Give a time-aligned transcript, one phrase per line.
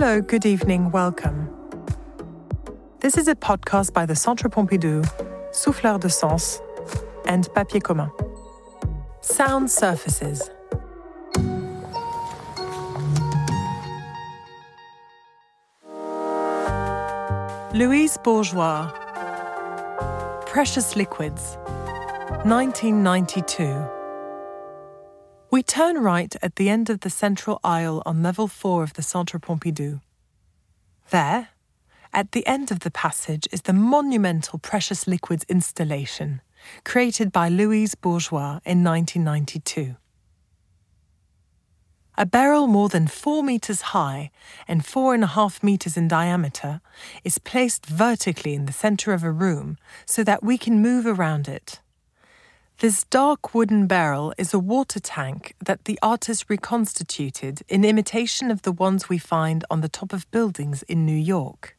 [0.00, 1.50] Hello, good evening, welcome.
[3.00, 5.04] This is a podcast by the Centre Pompidou,
[5.50, 6.60] Souffleur de Sens,
[7.26, 8.08] and Papier Commun.
[9.22, 10.50] Sound surfaces.
[17.74, 18.92] Louise Bourgeois,
[20.46, 21.56] Precious Liquids,
[22.44, 23.97] 1992.
[25.58, 29.02] We turn right at the end of the central aisle on level 4 of the
[29.02, 30.00] Centre Pompidou.
[31.10, 31.48] There,
[32.12, 36.42] at the end of the passage, is the monumental Precious Liquids installation,
[36.84, 39.96] created by Louise Bourgeois in 1992.
[42.16, 44.30] A barrel more than four meters high
[44.68, 46.80] and four and a half meters in diameter
[47.24, 51.48] is placed vertically in the center of a room so that we can move around
[51.48, 51.80] it.
[52.80, 58.62] This dark wooden barrel is a water tank that the artist reconstituted in imitation of
[58.62, 61.76] the ones we find on the top of buildings in New York.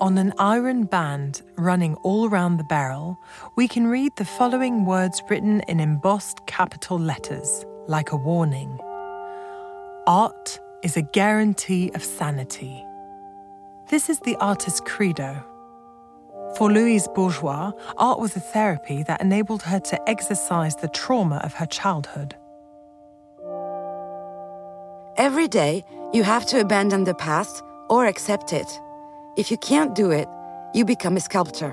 [0.00, 3.18] On an iron band running all around the barrel,
[3.54, 8.80] we can read the following words written in embossed capital letters, like a warning
[10.06, 12.82] Art is a guarantee of sanity.
[13.90, 15.44] This is the artist's credo.
[16.56, 21.52] For Louise Bourgeois, art was a therapy that enabled her to exercise the trauma of
[21.54, 22.36] her childhood.
[25.16, 28.68] Every day, you have to abandon the past or accept it.
[29.36, 30.28] If you can't do it,
[30.74, 31.72] you become a sculptor.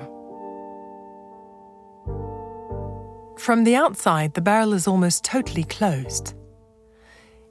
[3.38, 6.34] From the outside, the barrel is almost totally closed.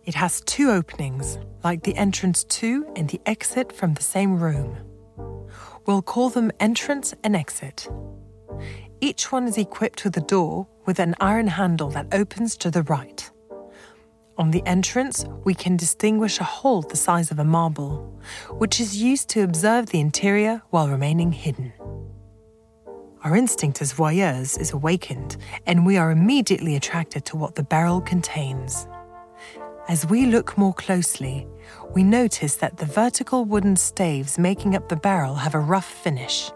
[0.04, 4.89] It has two openings, like the entrance to and the exit from the same room.
[5.90, 7.88] We'll call them entrance and exit.
[9.00, 12.84] Each one is equipped with a door with an iron handle that opens to the
[12.84, 13.28] right.
[14.38, 18.16] On the entrance, we can distinguish a hole the size of a marble,
[18.50, 21.72] which is used to observe the interior while remaining hidden.
[23.24, 28.00] Our instinct as voyeurs is awakened, and we are immediately attracted to what the barrel
[28.00, 28.86] contains.
[29.88, 31.48] As we look more closely,
[31.94, 36.50] we notice that the vertical wooden staves making up the barrel have a rough finish.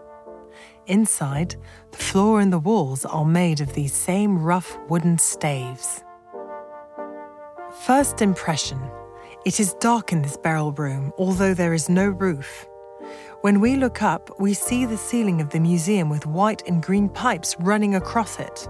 [0.87, 1.55] Inside,
[1.91, 6.03] the floor and the walls are made of these same rough wooden staves.
[7.85, 8.79] First impression
[9.45, 12.65] it is dark in this barrel room, although there is no roof.
[13.41, 17.09] When we look up, we see the ceiling of the museum with white and green
[17.09, 18.67] pipes running across it.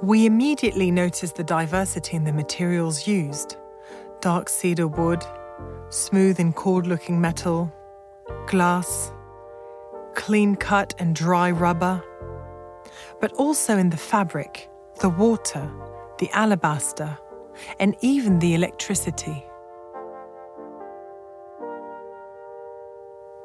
[0.00, 3.56] We immediately notice the diversity in the materials used
[4.20, 5.22] dark cedar wood,
[5.90, 7.72] smooth and cold looking metal,
[8.46, 9.12] glass,
[10.14, 12.02] clean cut and dry rubber,
[13.20, 14.68] but also in the fabric,
[15.00, 15.70] the water,
[16.18, 17.18] the alabaster,
[17.78, 19.44] and even the electricity.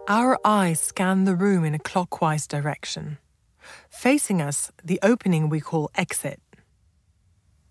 [0.08, 3.20] Our eyes scan the room in a clockwise direction.
[3.90, 6.42] Facing us, the opening we call exit.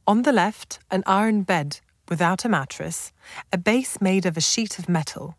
[0.07, 3.13] On the left, an iron bed without a mattress,
[3.53, 5.37] a base made of a sheet of metal.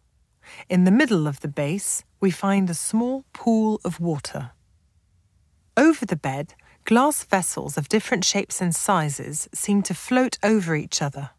[0.70, 4.52] In the middle of the base, we find a small pool of water.
[5.78, 11.02] Over the bed, glass vessels of different shapes and sizes seem to float over each
[11.02, 11.32] other.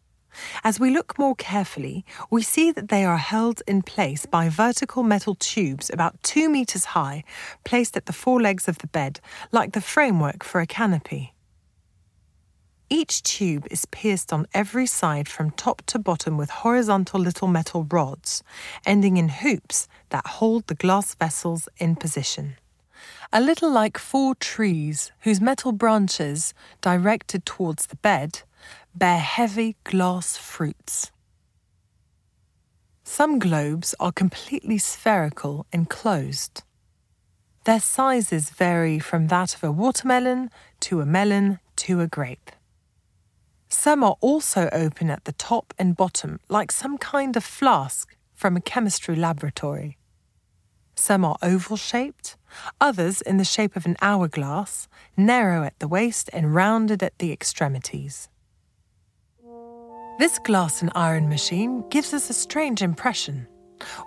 [0.63, 5.03] As we look more carefully, we see that they are held in place by vertical
[5.03, 7.23] metal tubes about two meters high,
[7.65, 9.19] placed at the four legs of the bed,
[9.51, 11.33] like the framework for a canopy.
[12.93, 17.87] Each tube is pierced on every side from top to bottom with horizontal little metal
[17.89, 18.43] rods,
[18.85, 22.57] ending in hoops that hold the glass vessels in position.
[23.31, 28.41] A little like four trees whose metal branches, directed towards the bed,
[28.93, 31.13] bear heavy glass fruits.
[33.05, 36.63] Some globes are completely spherical and closed.
[37.63, 40.49] Their sizes vary from that of a watermelon
[40.81, 42.51] to a melon to a grape.
[43.83, 48.55] Some are also open at the top and bottom, like some kind of flask from
[48.55, 49.97] a chemistry laboratory.
[50.93, 52.37] Some are oval shaped,
[52.79, 54.87] others in the shape of an hourglass,
[55.17, 58.29] narrow at the waist and rounded at the extremities.
[60.19, 63.47] This glass and iron machine gives us a strange impression.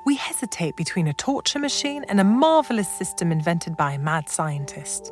[0.07, 5.11] We hesitate between a torture machine and a marvelous system invented by a mad scientist.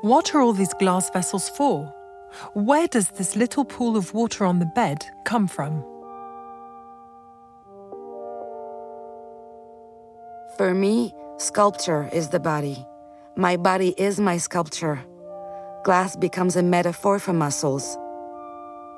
[0.00, 1.94] What are all these glass vessels for?
[2.54, 5.84] Where does this little pool of water on the bed come from?
[10.56, 12.84] For me, sculpture is the body.
[13.36, 15.00] My body is my sculpture.
[15.84, 17.96] Glass becomes a metaphor for muscles.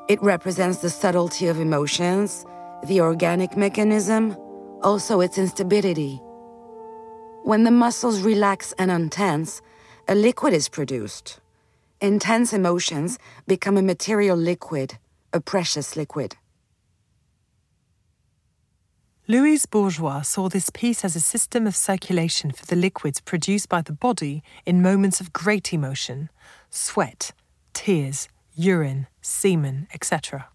[0.09, 2.45] It represents the subtlety of emotions,
[2.87, 4.37] the organic mechanism,
[4.83, 6.21] also its instability.
[7.45, 9.61] When the muscles relax and untense,
[10.09, 11.42] a liquid is produced.
[12.03, 13.17] Intense emotions
[13.47, 14.99] become a material liquid,
[15.33, 16.35] a precious liquid.
[19.29, 23.83] Louise Bourgeois saw this piece as a system of circulation for the liquids produced by
[23.83, 26.29] the body in moments of great emotion
[26.71, 27.31] sweat,
[27.73, 28.27] tears,
[28.57, 30.49] urine, semen, etc.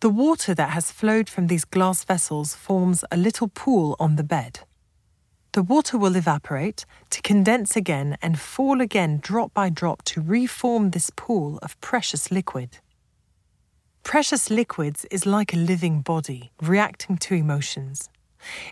[0.00, 4.24] The water that has flowed from these glass vessels forms a little pool on the
[4.24, 4.58] bed.
[5.56, 10.90] The water will evaporate to condense again and fall again drop by drop to reform
[10.90, 12.76] this pool of precious liquid.
[14.02, 18.10] Precious liquids is like a living body reacting to emotions.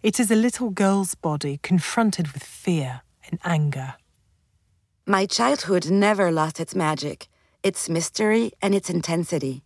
[0.03, 3.95] It is a little girl's body confronted with fear and anger.
[5.07, 7.29] My childhood never lost its magic,
[7.63, 9.63] its mystery, and its intensity.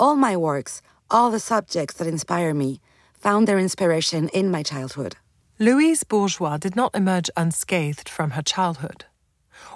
[0.00, 2.80] All my works, all the subjects that inspire me,
[3.14, 5.14] found their inspiration in my childhood.
[5.58, 9.06] Louise Bourgeois did not emerge unscathed from her childhood.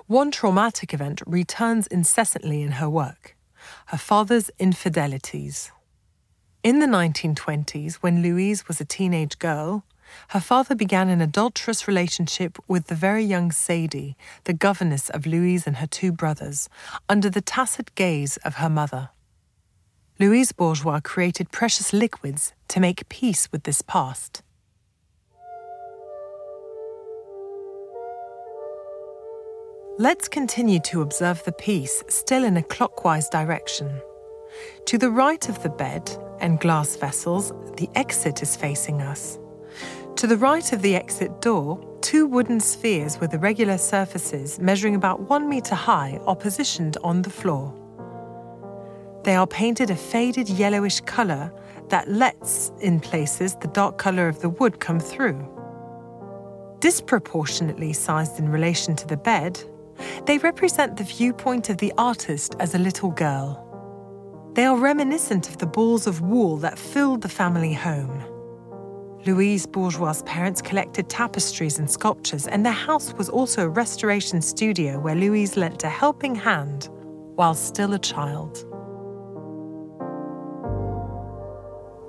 [0.07, 3.35] One traumatic event returns incessantly in her work
[3.87, 5.71] her father's infidelities.
[6.63, 9.85] In the 1920s, when Louise was a teenage girl,
[10.29, 15.67] her father began an adulterous relationship with the very young Sadie, the governess of Louise
[15.67, 16.69] and her two brothers,
[17.09, 19.11] under the tacit gaze of her mother.
[20.19, 24.43] Louise Bourgeois created precious liquids to make peace with this past.
[30.01, 34.01] Let's continue to observe the piece still in a clockwise direction.
[34.87, 36.11] To the right of the bed
[36.41, 39.39] and glass vessels, the exit is facing us.
[40.17, 45.29] To the right of the exit door, two wooden spheres with irregular surfaces measuring about
[45.29, 47.71] one metre high are positioned on the floor.
[49.25, 51.53] They are painted a faded yellowish colour
[51.91, 55.47] that lets, in places, the dark colour of the wood come through.
[56.79, 59.63] Disproportionately sized in relation to the bed,
[60.27, 63.67] they represent the viewpoint of the artist as a little girl.
[64.55, 68.25] They are reminiscent of the balls of wool that filled the family home.
[69.27, 74.99] Louise Bourgeois' parents collected tapestries and sculptures, and their house was also a restoration studio
[74.99, 76.89] where Louise lent a helping hand
[77.37, 78.65] while still a child.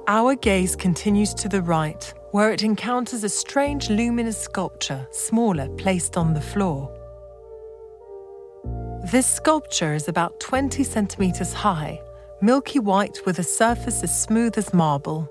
[0.07, 6.17] Our gaze continues to the right, where it encounters a strange luminous sculpture, smaller, placed
[6.17, 7.00] on the floor.
[9.11, 11.99] This sculpture is about 20 centimetres high,
[12.41, 15.29] milky white with a surface as smooth as marble.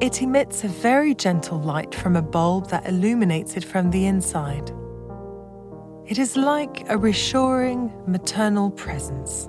[0.00, 4.70] It emits a very gentle light from a bulb that illuminates it from the inside.
[6.06, 9.48] It is like a reassuring maternal presence.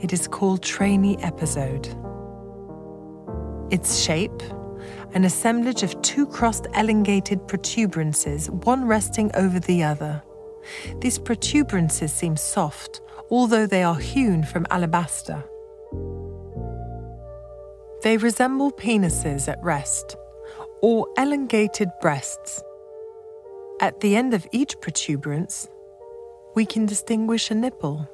[0.00, 1.88] It is called Trani Episode.
[3.72, 4.40] Its shape,
[5.14, 10.22] an assemblage of two crossed elongated protuberances, one resting over the other.
[11.00, 13.00] These protuberances seem soft,
[13.30, 15.44] although they are hewn from alabaster.
[18.02, 20.16] They resemble penises at rest,
[20.80, 22.62] or elongated breasts.
[23.80, 25.68] At the end of each protuberance,
[26.54, 28.08] we can distinguish a nipple.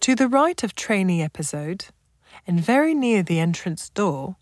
[0.00, 1.86] To the right of Trani Episode,
[2.46, 4.36] and very near the entrance door,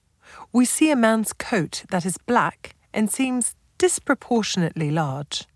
[0.53, 5.47] we see a man's coat that is black and seems disproportionately large.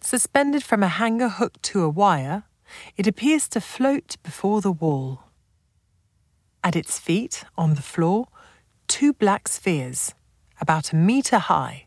[0.00, 2.44] Suspended from a hanger hooked to a wire,
[2.96, 5.24] it appears to float before the wall.
[6.64, 8.28] At its feet, on the floor,
[8.88, 10.14] two black spheres,
[10.60, 11.86] about a metre high,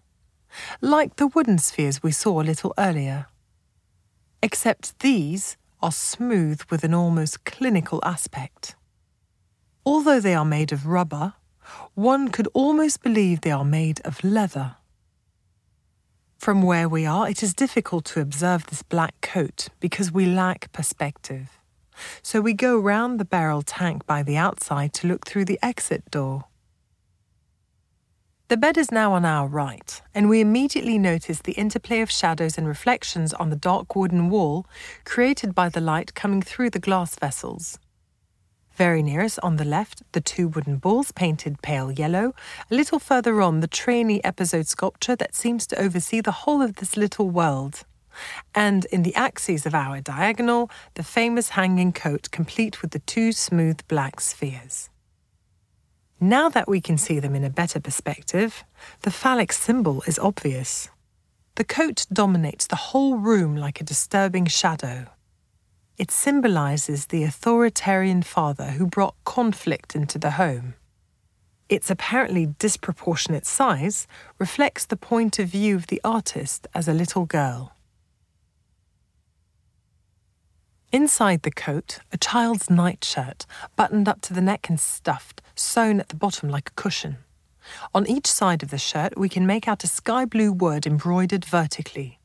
[0.81, 3.27] like the wooden spheres we saw a little earlier.
[4.41, 8.75] Except these are smooth with an almost clinical aspect.
[9.85, 11.33] Although they are made of rubber,
[11.93, 14.75] one could almost believe they are made of leather.
[16.37, 20.71] From where we are, it is difficult to observe this black coat because we lack
[20.71, 21.57] perspective.
[22.21, 26.11] So we go round the barrel tank by the outside to look through the exit
[26.11, 26.45] door.
[28.47, 32.59] The bed is now on our right, and we immediately notice the interplay of shadows
[32.59, 34.67] and reflections on the dark wooden wall
[35.03, 37.79] created by the light coming through the glass vessels.
[38.75, 42.33] Very near us on the left, the two wooden balls painted pale yellow.
[42.69, 46.75] A little further on, the Trani Episode sculpture that seems to oversee the whole of
[46.75, 47.85] this little world.
[48.53, 53.31] And in the axes of our diagonal, the famous hanging coat, complete with the two
[53.31, 54.89] smooth black spheres.
[56.19, 58.65] Now that we can see them in a better perspective,
[59.01, 60.89] the phallic symbol is obvious.
[61.55, 65.07] The coat dominates the whole room like a disturbing shadow.
[65.97, 70.73] It symbolizes the authoritarian father who brought conflict into the home.
[71.69, 74.05] Its apparently disproportionate size
[74.37, 77.75] reflects the point of view of the artist as a little girl.
[80.91, 86.09] Inside the coat, a child's nightshirt, buttoned up to the neck and stuffed, sewn at
[86.09, 87.17] the bottom like a cushion.
[87.93, 91.43] On each side of the shirt, we can make out a sky blue word embroidered
[91.43, 92.19] vertically.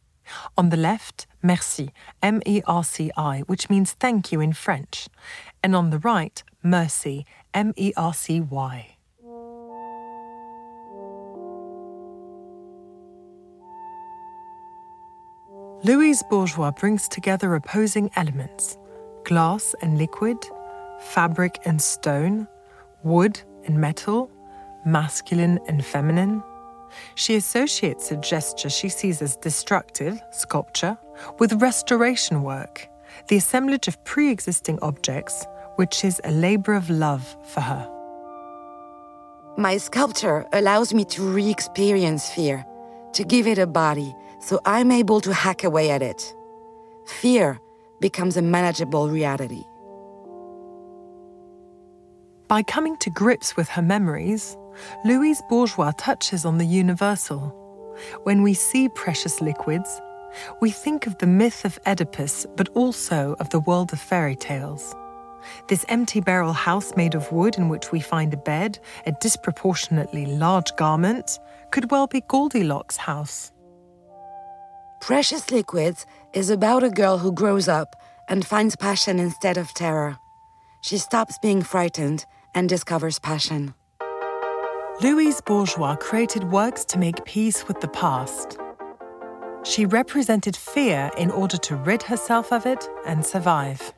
[0.57, 1.91] On the left, merci,
[2.23, 5.09] M E R C I, which means thank you in French.
[5.63, 8.97] And on the right, mercy, M E R C Y.
[15.83, 18.77] Louise Bourgeois brings together opposing elements
[19.25, 20.37] glass and liquid,
[21.01, 22.47] fabric and stone,
[23.03, 24.31] wood and metal,
[24.85, 26.43] masculine and feminine.
[27.15, 30.99] She associates a gesture she sees as destructive, sculpture,
[31.39, 32.89] with restoration work,
[33.29, 37.89] the assemblage of pre existing objects, which is a labor of love for her.
[39.57, 42.65] My sculpture allows me to re experience fear,
[43.13, 46.35] to give it a body, so I'm able to hack away at it.
[47.07, 47.61] Fear
[48.01, 49.65] becomes a manageable reality.
[52.49, 54.57] By coming to grips with her memories,
[55.05, 57.57] Louise Bourgeois touches on the universal.
[58.23, 60.01] When we see precious liquids,
[60.61, 64.95] we think of the myth of Oedipus, but also of the world of fairy tales.
[65.69, 70.27] This empty barrel house made of wood in which we find a bed, a disproportionately
[70.27, 71.39] large garment,
[71.71, 73.53] could well be Goldilocks' house.
[75.01, 77.97] Precious Liquids is about a girl who grows up
[78.29, 80.19] and finds passion instead of terror.
[80.83, 83.75] She stops being frightened and discovers passion.
[85.03, 88.59] Louise Bourgeois created works to make peace with the past.
[89.63, 93.95] She represented fear in order to rid herself of it and survive.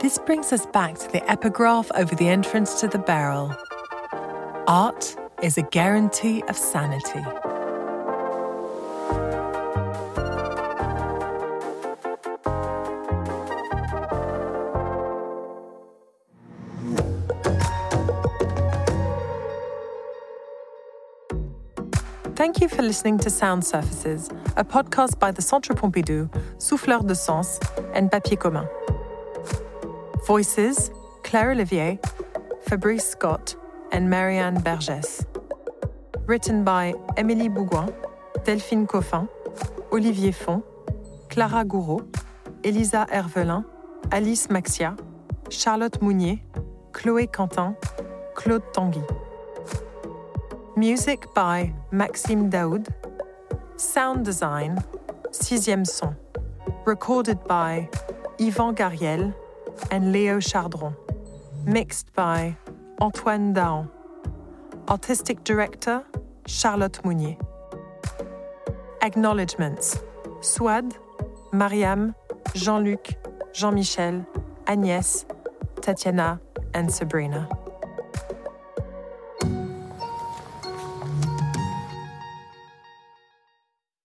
[0.00, 3.56] This brings us back to the epigraph over the entrance to the barrel
[4.66, 7.51] Art is a guarantee of sanity.
[22.42, 27.14] Thank you for listening to Sound Surfaces, a podcast by the Centre Pompidou, Souffleur de
[27.14, 27.60] Sens,
[27.94, 28.66] and Papier Commun.
[30.26, 30.90] Voices
[31.22, 32.00] Claire Olivier,
[32.62, 33.54] Fabrice Scott,
[33.92, 35.24] and Marianne Bergès.
[36.26, 37.86] Written by Émilie Bougoin,
[38.44, 39.28] Delphine Coffin,
[39.92, 40.64] Olivier Font,
[41.30, 42.02] Clara Gouraud,
[42.64, 43.64] Elisa Hervelin,
[44.10, 44.96] Alice Maxia,
[45.48, 46.42] Charlotte Mounier,
[46.92, 47.76] Chloé Quentin,
[48.34, 49.21] Claude Tanguy.
[50.76, 52.88] Music by Maxime Daoud.
[53.76, 54.82] Sound design,
[55.30, 56.16] Sixième Son.
[56.86, 57.90] Recorded by
[58.38, 59.34] Yvan Gariel
[59.90, 60.94] and Leo Chardron.
[61.66, 62.56] Mixed by
[63.02, 63.90] Antoine Daon.
[64.88, 66.04] Artistic director,
[66.46, 67.36] Charlotte Mounier.
[69.02, 69.98] Acknowledgements
[70.40, 70.96] Swad,
[71.52, 72.14] Mariam,
[72.54, 73.08] Jean-Luc,
[73.52, 74.24] Jean-Michel,
[74.64, 75.26] Agnès,
[75.82, 76.40] Tatiana,
[76.72, 77.46] and Sabrina.